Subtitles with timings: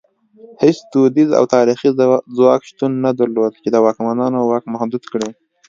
[0.61, 1.89] هېڅ دودیز او تاریخي
[2.37, 5.29] ځواک شتون نه درلود چې د واکمنانو واک محدود کړي.